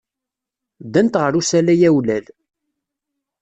[0.85, 2.25] Ddant ɣer usalay awlal.